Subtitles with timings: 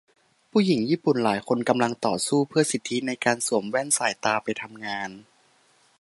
[0.51, 5.09] ผู้หญิงญี่ปุ่นหลายคนกำลังต่อสู้เพื่อสิทธิในการสวมแว่นสายตาไปทำงาน